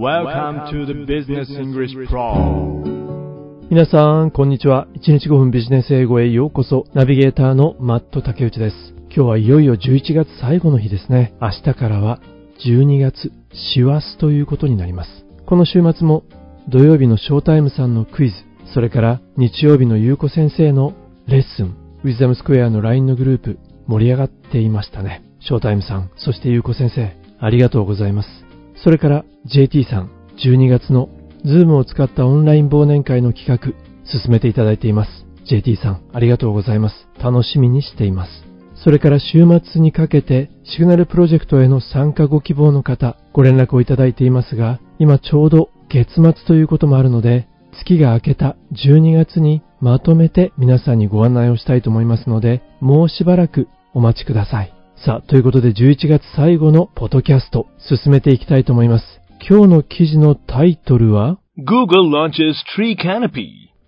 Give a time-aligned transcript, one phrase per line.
[0.00, 4.86] Welcome to the Business English Pro 皆さん、こんにちは。
[4.94, 6.86] 1日5分ビジネス英語へようこそ。
[6.94, 8.76] ナビゲーターのマット竹内です。
[9.14, 11.34] 今日はいよいよ11月最後の日ですね。
[11.42, 12.18] 明日からは
[12.66, 15.26] 12月、師走ということになります。
[15.44, 16.24] この週末も
[16.70, 18.36] 土曜日のショータイムさんのクイズ、
[18.72, 20.94] それから日曜日のゆうこ先生の
[21.26, 25.22] レッスン、ウィズダムスクエアの LINE のグループ、盛り上がっていましたね。
[25.40, 28.39] ショータイムさん、そしてゆうこ先生、ありがとうございます。
[28.82, 30.10] それから JT さん、
[30.42, 31.08] 12月の
[31.44, 35.26] Zoom を使ったオンライン忘年会の企画、進めていただいています。
[35.44, 37.08] JT さん、ありがとうございます。
[37.22, 38.50] 楽しみにしています。
[38.82, 54.79] それから週末にかけて、シグナルプロジェクトへの参加ご希望の方、ご連絡をいただいていますが、今ちょうど月末ということもあるので、月が明けた12月にまとめて皆さんにご案内をしたいと思いますので、もうしばらくお待ちください。
[55.06, 59.04] さあ、ということで11月最後のポッドキャスト、進めていきたいと思います。
[59.48, 63.46] 今日の記事のタイトルは？Google launches Tree Canopy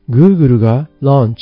[0.08, 1.34] Google が launch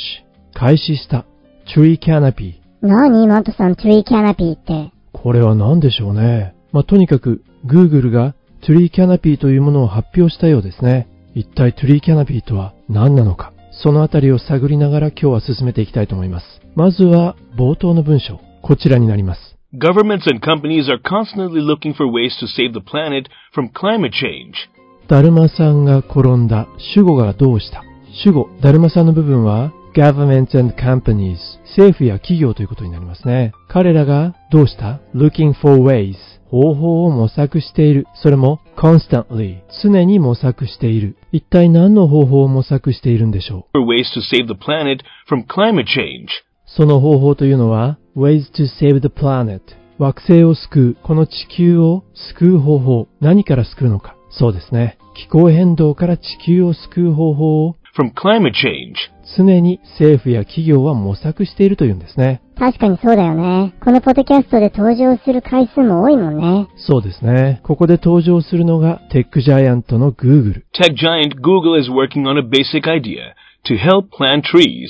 [0.53, 1.25] 開始した
[1.73, 3.27] Tree Canopy 何？
[3.27, 4.91] マットさん、Tree Canopy って。
[5.13, 6.53] これは何でしょうね。
[6.73, 8.35] まあ、とにかく Google が
[8.67, 11.07] Tree Canopy というものを発表したようですね。
[11.33, 13.53] 一体 Tree Canopy とは何なのか？
[13.71, 16.45] そのあたりを探りながら今日は進めていきたいと思います。
[16.75, 18.41] まずは冒頭の文章。
[18.61, 19.50] こちらになります。
[19.77, 24.67] Governments and companies are constantly looking for ways to save the planet from climate change.
[25.07, 26.67] だるまさんが転んだ。
[26.93, 27.81] 主語がどうした
[28.25, 31.37] 主語、だるまさんの部分は governments and companies
[31.69, 33.53] 政府や企業ということになりますね。
[33.69, 36.15] 彼らがどうした looking for ways
[36.47, 38.07] 方法を模索している。
[38.21, 41.15] それも constantly 常に模索している。
[41.31, 46.27] 一体何の方法を模索しているんでしょう For ways to save the planet from climate change.
[46.65, 49.61] その方法というのは ways to save the planet
[49.97, 54.15] 惑星を救う、この地球を救う方法、何から救うのか。
[54.31, 54.97] そうですね。
[55.15, 58.95] 気候変動から地球を救う方法を From climate change.
[59.37, 62.41] 常に政府や企業は模索しているというんですね。
[62.57, 63.73] 確かにそうだよね。
[63.83, 66.67] このポッドキャストで登場する回数も多いもんね。
[66.77, 67.59] そうですね。
[67.63, 70.63] ここで登場するのがテックジャイアントの Google。
[70.73, 73.35] Tech giant Google is working on a basic idea
[73.65, 74.89] to help plant trees.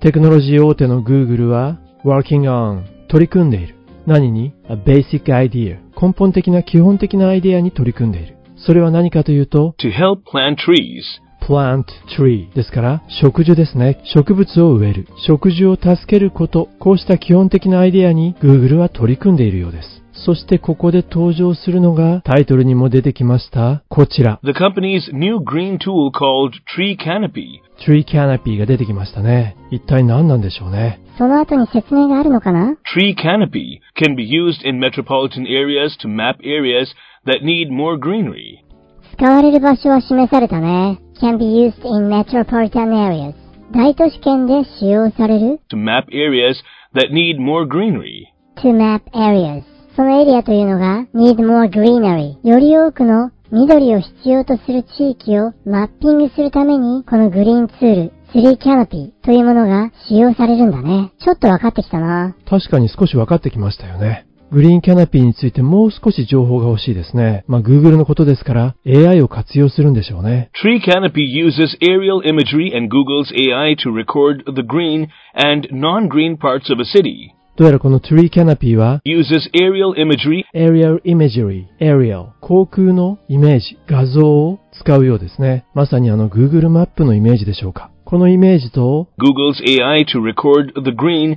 [0.00, 3.74] テクノロジー大手の Google は working on 取り組んでいる。
[4.06, 8.36] 何に ?a basic idea 根本的な基本的なアイデアに取り組んでいる。
[8.56, 11.02] それは何かというと To help plant trees.
[11.48, 11.84] plant
[12.18, 14.00] tree ですから植樹ですね。
[14.14, 15.06] 植物を植える。
[15.26, 16.68] 植樹を助けること。
[16.78, 20.02] こうした基本的なアイデアに Google は取り組んでいるようです。
[20.12, 23.82] そしてここで登場するのがタイトルにも出てきました。
[23.88, 24.40] こちら。
[24.42, 27.60] The company's new green tool called Tree Canopy.
[27.86, 29.56] Tree Canopy が出てきましたね。
[29.70, 31.00] 一体何なんでしょうね。
[31.18, 36.86] その後に説明があるのかな Tree canopy can be used in metropolitan areas to map areas
[37.26, 38.64] that need more greenery.
[39.18, 41.00] 使われる場所は示されたね。
[41.20, 43.34] can be used in metropolitan areas.
[43.74, 46.54] 大都市圏で使用される To map areas
[46.94, 48.26] that need more greenery.
[48.62, 49.62] to map areas.
[49.96, 52.36] そのエリアというのが need more greenery.
[52.48, 61.12] より多くの緑を必要とする地域をマッピングするためにこのグリーンツール Tree Canopy というものが使用されるんだね。
[61.18, 62.36] ちょっと分かってきたな。
[62.48, 64.26] 確かに少し分かってきましたよね。
[64.50, 67.44] グリーンキャナピーについてもう少し情報が欲しいですね。
[67.46, 70.50] まあ Google のことですから AI を活用するんでしょうね。
[70.62, 76.80] Tree canopy uses aerial imagery and Google's AI to record the green and non-green parts of
[76.80, 77.34] a city.
[77.58, 85.66] どうやらこの Tree Canopy は Uses aerial imagery Aerial Imagery, Aerial 航空のイメージ、画像を使うようですね。
[85.74, 87.90] まさにあの Google マップのイメージでしょうか。
[88.08, 91.36] このイメージと Google's AI to record the green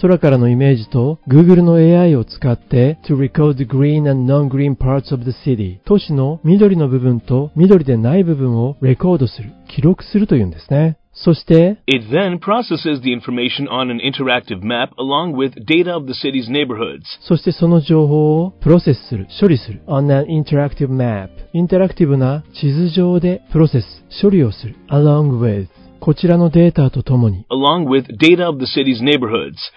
[0.00, 5.80] 空からのイメージと Google の AI を使って to record the green and non-green parts of the city
[5.84, 10.96] 都市の緑の部分と緑でない部分をレコードする、記録するというんですね。
[11.12, 17.00] そして、It then processes the information on an interactive map along with data of the city's neighborhoods.
[17.22, 19.80] そしてその情報をプロセスする、処理する。
[19.88, 24.76] on an interactive map インタラクティブな地図上でプロセス、処理をする。
[24.88, 25.66] along with
[26.00, 27.46] こちらのデータとともに、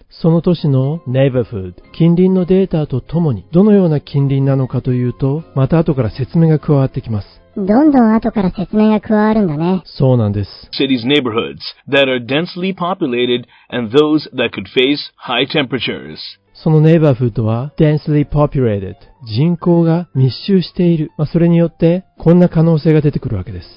[0.09, 7.27] その都市の neighborhood、近隣のデータとともに、どのような近隣なのかというと、また後から説明が加わってきます。
[7.55, 9.81] どんどん後から説明が加わるんだね。
[9.85, 10.49] そうなんです。
[16.53, 17.71] そのネイバーフードは
[19.25, 21.11] 人口が密集している。
[21.31, 23.67] それによってこんな可能性が出てくるわけです。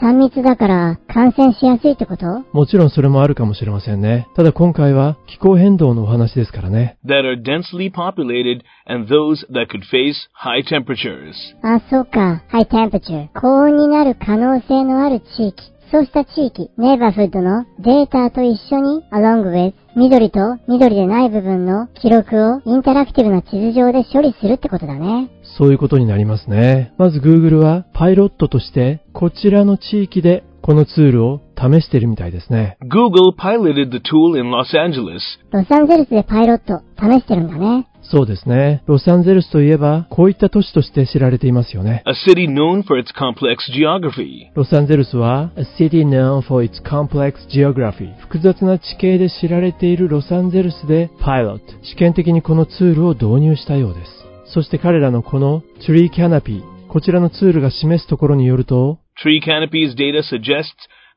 [0.00, 2.26] 3密だから感染しやすいってこと？
[2.52, 4.28] もちろんそれもあるかもしれませんね。
[4.34, 6.98] ただ今回は気候変動のお話ですからね。
[7.04, 11.34] that are densely populated and those that could face high temperatures.
[11.62, 12.42] あ、そうか。
[12.48, 13.28] ハイテンペチュー。
[13.38, 15.54] 高温になる可能性のある地域。
[15.90, 25.30] そうした地域、ネイバーフッドのデータと一緒に、along with 緑と緑でない部分の記録をインタラクティブな地図上で処理するってことだね。
[25.58, 26.92] そういうことになりますね。
[26.96, 32.76] まず Google はパイロットとしてこちらの地域でこのツールを試しているみたいですね。
[32.84, 35.18] Google piloted the tool in Los Angeles
[35.50, 37.89] ロサンゼルスでパイロット試してるんだね。
[38.02, 38.82] そうですね。
[38.86, 42.02] ロサンゼルスといえばこういった都市として知られていますよね。
[42.06, 44.50] a city known for its complex geography.
[44.54, 54.10] ロサンゼルスは A city known for its complex geography 複雑な地形で知られているロサンゼルスでパイロット試験的にこのツールを導入したようです。
[54.52, 60.64] そして彼らのこの Tree Canopy こちらのツールが示すところによると Tree Canopy's data suggests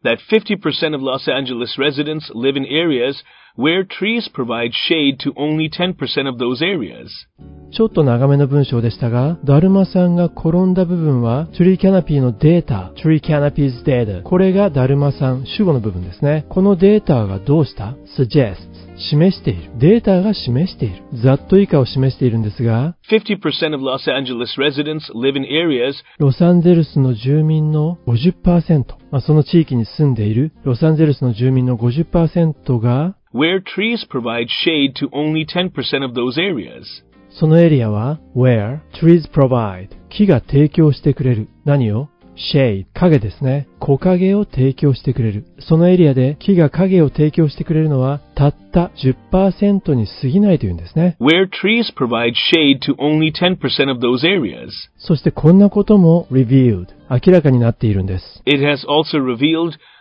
[0.05, 3.23] that 50% of Los Angeles residents live in areas
[3.57, 7.11] where trees provide shade to only 10% of those areas.
[7.71, 14.23] ちょっと長めの文章でしたが、だるまさんが転んだ部分は Tree Canopy のデータ、Tree Canopy's data。
[14.23, 16.47] これがだるまさん、主語の部分ですね。
[16.49, 18.72] このデータがどうした ?suggests。
[19.10, 19.72] 示している。
[19.80, 21.04] データが示している。
[21.24, 36.14] ざっと以下を示しているんですが、50% of Los Angeles residents live in areas ロサンゼルスの住民の50%、まあ、その地域に住んでいるロサンゼルスの住民の50%が、where trees provide shade to only 10% of
[36.14, 36.84] those areas.
[37.40, 41.50] そのエリアは where trees provide 木が提供してくれる。
[41.66, 43.68] 何をシェイ、影ですね。
[43.80, 45.46] 木陰を提供してくれる。
[45.60, 48.92] そのエリアで木が影を提供してくれるのはたった
[49.32, 51.16] 10%に過ぎないというんですね。
[54.98, 58.42] そしてこんなことも revealed、明らかになっているんです。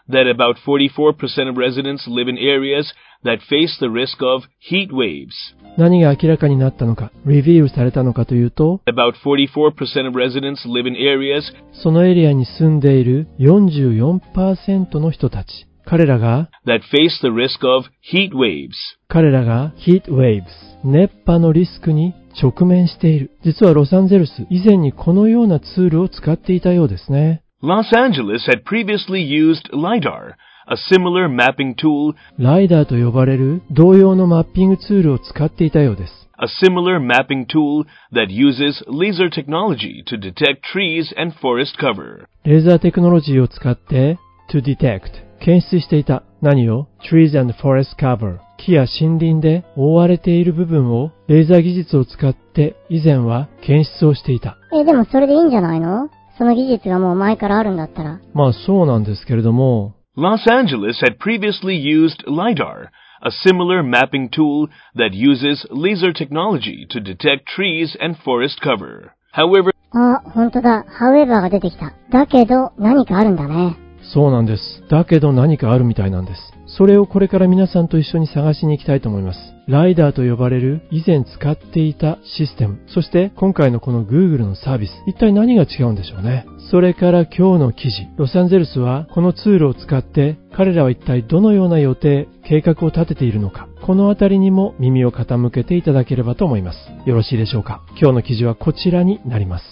[0.08, 2.92] That about 44% of residents live in areas
[3.24, 5.32] that face the risk of heat waves.
[5.78, 11.42] 何が明らかになったのか、reveal されたのかというと、About 44% of residents live in areas
[11.82, 15.66] そのエリアに住んでいる44%の人たち。
[15.84, 18.70] 彼らが、that face the risk of heat waves.
[19.08, 20.42] 彼らが heat waves、
[20.84, 23.30] 熱波のリスクに直面している。
[23.44, 27.41] 実はロサンゼルス、以前にこのようなツールを使っていたようですね。
[27.61, 30.35] Los Angeles had previously used LIDAR,
[30.67, 36.27] a similar mapping tool, ライダーと呼ばれる同様のマッピングツールを使っていたようです。
[36.39, 42.27] a similar mapping tool that uses laser technology to detect trees and forest cover.
[42.43, 44.19] レーザーテクノロジーを使って
[44.51, 54.57] to detect 検出していた何を trees and forest cover 木や森林で覆われている部分をレーザー技術を使って以前は検出をしていた。
[54.73, 58.20] え、でもそれでいいんじゃないの その技術がもう前からあるんだったら。
[58.34, 62.90] まあそうなんですけれども、Los Angeles had previously used LIDAR,
[63.22, 69.12] a similar mapping tool that uses laser technology to detect trees and forest cover.
[69.34, 70.84] However, あ、ほんとだ。
[71.00, 71.94] however が出てきた。
[72.10, 73.76] だけど、何かあるんだね。
[74.12, 74.82] そうなんです。
[74.90, 76.52] だけど何かあるみたいなんです。
[76.66, 79.38] それをこれから皆さんと一緒に探しに行きたいと思います。
[79.68, 86.46] ライダーと呼ばれる以前使っていたシステム、そして今回のこの Google のサービス、一体何が違うんでしょうね。
[86.70, 96.78] それから今日の記事、ロサンゼルスはこのツールを使って彼らは一体どのような予定、計画を立てているのか、このあたりにも耳を傾けていただければと思います。
[97.06, 97.82] よろしいでしょうか。
[98.00, 99.64] 今日の記事はこちらになります。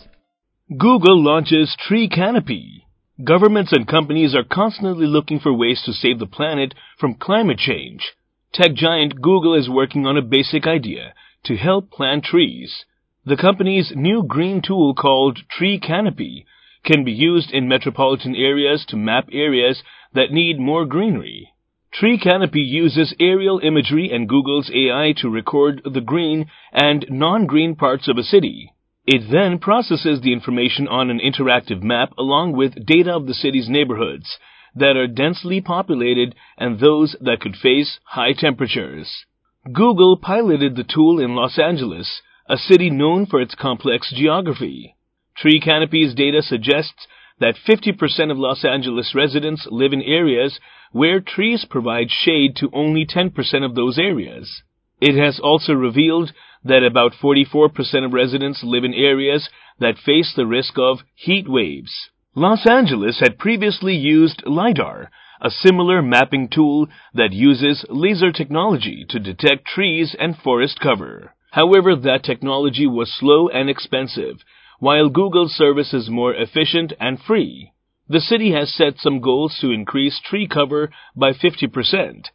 [0.70, 2.79] Google launches Tree Canopy.
[3.24, 8.12] Governments and companies are constantly looking for ways to save the planet from climate change.
[8.52, 11.12] Tech giant Google is working on a basic idea
[11.44, 12.86] to help plant trees.
[13.26, 16.46] The company's new green tool called Tree Canopy
[16.82, 19.82] can be used in metropolitan areas to map areas
[20.14, 21.52] that need more greenery.
[21.92, 28.08] Tree Canopy uses aerial imagery and Google's AI to record the green and non-green parts
[28.08, 28.72] of a city.
[29.12, 33.68] It then processes the information on an interactive map along with data of the city's
[33.68, 34.38] neighborhoods
[34.72, 39.24] that are densely populated and those that could face high temperatures.
[39.72, 44.94] Google piloted the tool in Los Angeles, a city known for its complex geography.
[45.36, 47.08] Tree Canopy's data suggests
[47.40, 50.60] that 50% of Los Angeles residents live in areas
[50.92, 54.62] where trees provide shade to only 10% of those areas.
[55.00, 60.46] It has also revealed that about 44% of residents live in areas that face the
[60.46, 62.10] risk of heat waves.
[62.34, 69.18] Los Angeles had previously used LIDAR, a similar mapping tool that uses laser technology to
[69.18, 71.34] detect trees and forest cover.
[71.52, 74.44] However, that technology was slow and expensive,
[74.78, 77.72] while Google's service is more efficient and free.
[78.08, 82.26] The city has set some goals to increase tree cover by 50%.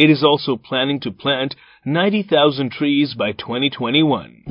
[0.00, 4.44] It is also planning to plant 90,000 trees by 2021.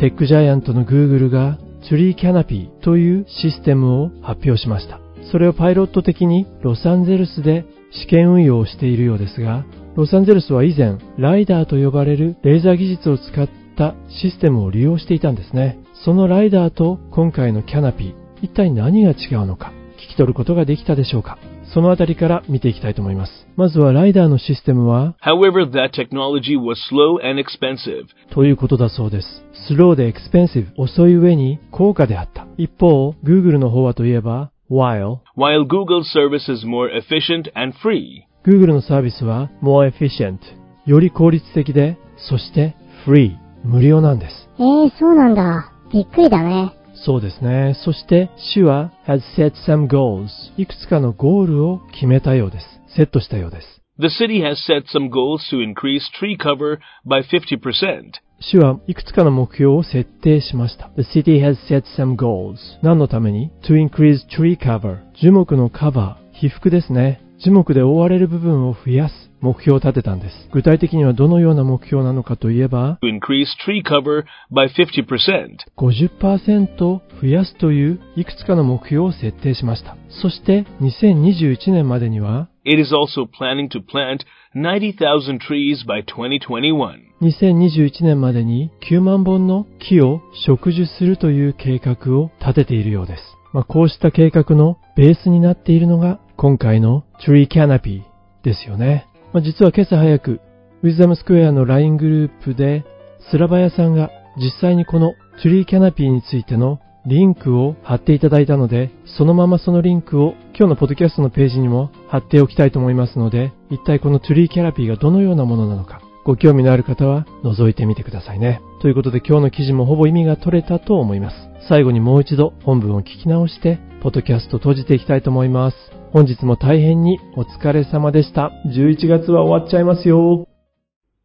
[0.00, 5.00] テックジャイアントの Google が Tree Canopy というシステムを発表しました。
[5.30, 13.46] それをパイロット的にロサンゼルスで試験運用をしているようですが、ロサンゼルスは以前、ライダーと呼ばれるレーザー技術を使っ
[13.76, 15.78] たシステムを利用していたんですね。
[16.06, 21.36] そのライダーと今回のキャナピー、一体何が違うのか、聞き取ることができたでしょうか
[21.74, 23.32] そのあたりから見ていきたいと思います。
[23.56, 28.04] まずはライダーのシステムは、However, that technology was slow and expensive.
[28.32, 29.44] ということだそうです。
[29.68, 32.46] スローでエクスペンシブ、遅い上に高価であった。
[32.56, 38.22] 一方、Google の方はといえば、while、While Google's service is more efficient and free.
[38.46, 40.38] Google のサービスは more efficient、
[40.86, 43.32] より効率的で、そして free、
[43.64, 44.48] 無料なんです。
[44.58, 45.72] えー、そうなんだ。
[45.92, 46.72] びっくりだね。
[46.94, 47.76] そうですね。
[47.84, 50.28] そして、市は has set some goals。
[50.56, 52.66] いくつかのゴールを決めたようです。
[52.96, 53.66] セットしたようです。
[53.98, 58.10] The city has set some goals to increase tree cover by 50%.
[58.40, 60.90] 市はいくつかの目標を設定しました。
[60.96, 62.56] The city has set some goals.
[62.82, 64.98] 何のために ?to increase tree cover.
[65.20, 67.20] 樹木のカバー、被覆ですね。
[67.38, 70.48] 樹木で覆われる部分を増やす目標を立てたんです。
[70.52, 75.58] 具体的にはどのような目標なのかといえば、To increase tree cover by 50%.
[75.76, 79.98] 50%増やすといういくつかの目標を設定しました。
[80.22, 84.24] そして2021年までには It is also planning to plant
[84.56, 87.04] 90,000 trees by 2021.
[87.20, 93.22] 2021年までに9万本の木を植樹するという計画を立てているようです。
[93.52, 98.02] まあ、こうした計画のベースになっているのが今回の Tree Canopy
[98.42, 99.06] ですよね。
[99.34, 100.40] まあ、実は今朝早く、
[100.84, 102.84] ウィズダムスクエアの LINE グループで、
[103.32, 105.14] スラバヤさんが実際にこの
[105.44, 118.60] Tree Canopy についてのリンクを貼っていただいたので、そのままそのリンクを今日のポッドキャストのページにも貼っておきたいと思いますので、一体この Tree Canopy がどのようなものなのか、ご興味のある方は覗いてみてくださいね。
[118.82, 121.36] ということで今日の記事もほぼ意味が取れたと思います。
[121.68, 126.03] 最後にもう一度本文を聞き直して、ポッドキャスト閉じていきたいと思います。
[126.13, 128.51] 本日も大変にお疲れ様でした。
[128.67, 130.47] 11月は終わっちゃいますよ。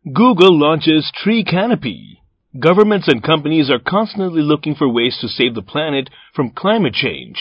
[0.06, 2.18] Google launches Tree Canopy.
[2.54, 7.35] Governments and companies are constantly looking for ways to save the planet from climate change.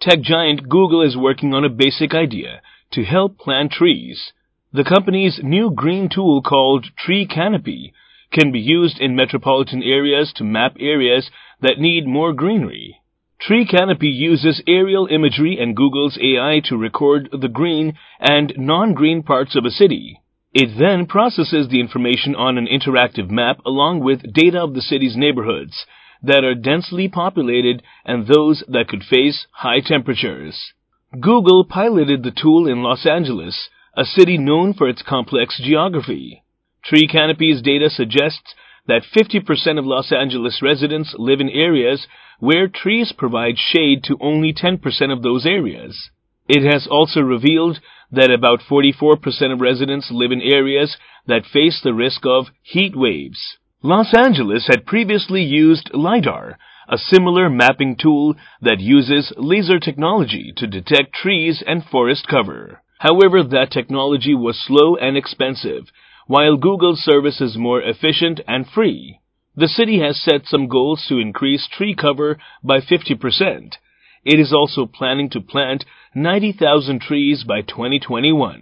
[0.00, 2.60] Tech giant Google is working on a basic idea
[2.92, 4.32] to help plant trees.
[4.72, 7.92] The company's new green tool called Tree Canopy
[8.32, 11.30] can be used in metropolitan areas to map areas
[11.60, 12.99] that need more greenery.
[13.41, 19.55] Tree Canopy uses aerial imagery and Google's AI to record the green and non-green parts
[19.55, 20.21] of a city.
[20.53, 25.17] It then processes the information on an interactive map along with data of the city's
[25.17, 25.87] neighborhoods
[26.21, 30.73] that are densely populated and those that could face high temperatures.
[31.19, 36.43] Google piloted the tool in Los Angeles, a city known for its complex geography.
[36.83, 38.53] Tree Canopy's data suggests
[38.87, 42.07] that 50% of Los Angeles residents live in areas
[42.39, 44.79] where trees provide shade to only 10%
[45.13, 46.09] of those areas.
[46.47, 47.79] It has also revealed
[48.11, 50.97] that about 44% of residents live in areas
[51.27, 53.39] that face the risk of heat waves.
[53.83, 56.57] Los Angeles had previously used LIDAR,
[56.89, 62.81] a similar mapping tool that uses laser technology to detect trees and forest cover.
[62.99, 65.85] However, that technology was slow and expensive,
[66.30, 69.20] while Google's service is more efficient and free.
[69.56, 73.78] The city has set some goals to increase tree cover by 50%.
[74.24, 78.60] It is also planning to plant 90,000 trees by 2021.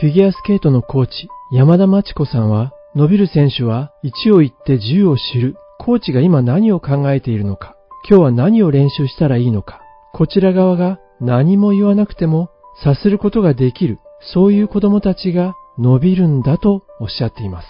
[0.00, 5.56] フィギュアスケートのコーチ、山田真知子さんは、伸びる選手は1を言って10を知る。
[5.78, 7.76] コーチが今何を考えているのか、
[8.08, 9.80] 今日は何を練習したらいいのか、
[10.12, 13.98] こちら側が何も言わなくても察することができる、
[14.32, 17.67] そういう子供たちが 伸びるんだとおっしゃっています。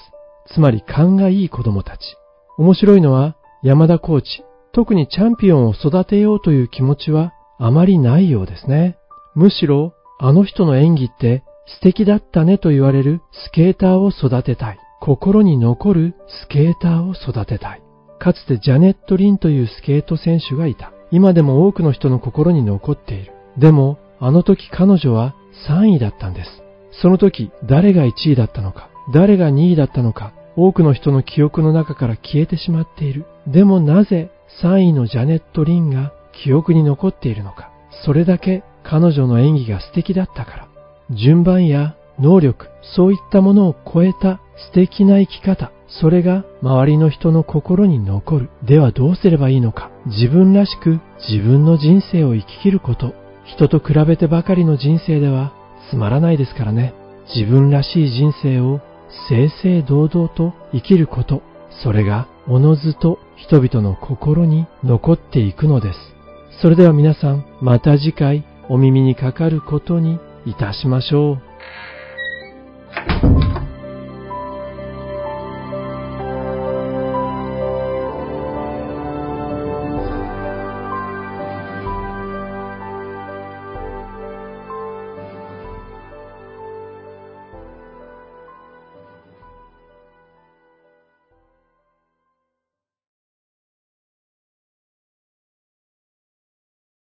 [0.54, 2.02] つまり勘がいい子供たち。
[2.58, 8.98] 面白いのは山田コーチ、特にチャンピオンを育てようという気持ちはあまりないようですね。
[9.36, 14.80] むしろ、あの人の演技って素敵だったねと言われるスケーターを育てたい。
[15.02, 17.82] 心に残るスケーターを育てたい。
[18.20, 20.92] かつてジャネット・リンというスケート選手がいた。
[21.12, 23.34] 今でも多くの人の心に残っている。
[23.58, 25.36] でも、あの時彼女は
[25.68, 26.50] 3位だったんです。
[26.92, 33.26] その時、誰が1位だったのか、誰が2位だったのか、多くの人の記憶の中から消えてしまっている。
[33.48, 34.30] でもなぜ
[34.62, 36.12] 3位のジャネット・リンが
[36.44, 37.72] 記憶に残っているのか。
[38.04, 40.68] それだけ彼女の演技が素敵だったから。
[41.12, 48.50] 順番や能力、そういったものを超えた素敵な生き方、それが周りの人の心に残る。
[48.64, 49.90] ではどうすればいいのか。
[50.08, 53.14] 自分らしく自分の人生を生き切ること。
[53.46, 55.54] 人と比べてばかりの人生では
[55.90, 56.94] つまらないですからね。
[57.36, 58.82] 自分らしい人生を
[59.30, 61.42] 正々堂々と生きること。
[61.84, 66.00] それがおのずと人々の心に残っていくのです。
[66.62, 71.49] それでは皆さん、また次回お耳にかかることにいたしましょう。